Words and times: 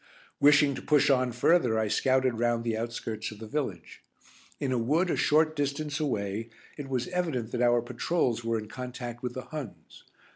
Wishing 0.39 0.73
to 0.73 0.81
push 0.81 1.11
on 1.11 1.31
further 1.31 1.77
I 1.77 1.87
scouted 1.87 2.39
round 2.39 2.63
the 2.63 2.75
outskirts 2.75 3.29
of 3.29 3.37
the 3.37 3.45
village. 3.45 4.01
In 4.59 4.71
a 4.71 4.77
wood 4.79 5.11
a 5.11 5.15
short 5.15 5.55
distance 5.55 5.99
away 5.99 6.49
it 6.75 6.89
was 6.89 7.07
evident 7.09 7.51
that 7.51 7.61
our 7.61 7.83
patrols 7.83 8.43
were 8.43 8.57
in 8.57 8.67
contact 8.67 9.21
with 9.21 9.35
the 9.35 9.43
Huns. 9.43 10.05